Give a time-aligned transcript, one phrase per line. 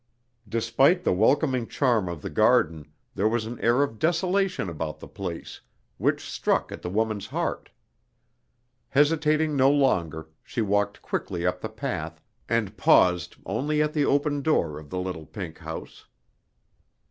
[0.49, 5.07] Despite the welcoming charm of the garden, there was an air of desolation about the
[5.07, 5.61] place,
[5.99, 7.69] which struck at the woman's heart.
[8.89, 12.19] Hesitating no longer, she walked quickly up the path,
[12.49, 16.07] and paused only at the open door of the little pink house.